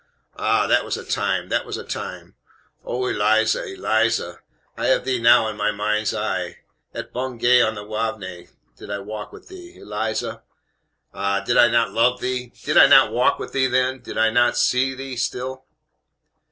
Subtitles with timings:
[0.35, 0.65] ah!
[0.65, 2.33] that was a time, that was a time!
[2.83, 4.39] Ah, Eliza, Eliza,
[4.75, 6.57] I have thee now in my mind's eye!
[6.91, 10.41] At Bungay on the Waveney, did I not walk with thee, Eliza?
[11.13, 12.51] Aha, did I not love thee?
[12.63, 13.99] Did I not walk with thee then?
[13.99, 15.65] Do I not see thee still?"